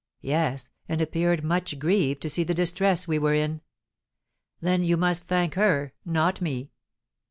"Yes, 0.23 0.71
and 0.89 0.99
appeared 0.99 1.43
much 1.43 1.77
grieved 1.77 2.23
to 2.23 2.29
see 2.31 2.43
the 2.43 2.55
distress 2.55 3.07
we 3.07 3.19
were 3.19 3.35
in." 3.35 3.61
"Then 4.59 4.83
you 4.83 4.97
must 4.97 5.27
thank 5.27 5.53
her, 5.53 5.93
not 6.03 6.41
me." 6.41 6.71